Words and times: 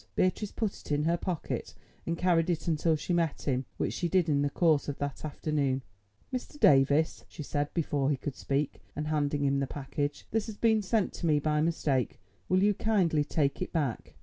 Beatrice 0.15 0.51
put 0.51 0.75
it 0.81 0.91
in 0.91 1.03
her 1.03 1.15
pocket 1.15 1.75
and 2.07 2.17
carried 2.17 2.49
it 2.49 2.67
until 2.67 2.95
she 2.95 3.13
met 3.13 3.43
him, 3.43 3.65
which 3.77 3.93
she 3.93 4.09
did 4.09 4.29
in 4.29 4.41
the 4.41 4.49
course 4.49 4.89
of 4.89 4.97
that 4.97 5.23
afternoon. 5.23 5.83
"Mr. 6.33 6.59
Davies," 6.59 7.23
she 7.27 7.43
said 7.43 7.71
before 7.75 8.09
he 8.09 8.17
could 8.17 8.35
speak, 8.35 8.81
and 8.95 9.09
handing 9.09 9.43
him 9.43 9.59
the 9.59 9.67
package, 9.67 10.25
"this 10.31 10.47
has 10.47 10.57
been 10.57 10.81
sent 10.81 11.13
to 11.13 11.27
me 11.27 11.37
by 11.37 11.61
mistake. 11.61 12.19
Will 12.49 12.63
you 12.63 12.73
kindly 12.73 13.23
take 13.23 13.61
it 13.61 13.71
back?" 13.71 14.15